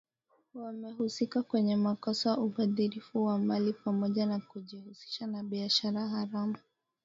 wamehusika 0.53 1.43
kwenye 1.43 1.75
makosa 1.75 2.37
ubadhirifu 2.37 3.23
wa 3.25 3.39
mali 3.39 3.73
pamoja 3.73 4.25
na 4.25 4.39
kujihusisha 4.39 5.27
na 5.27 5.43
biashara 5.43 6.07
haramu 6.07 6.57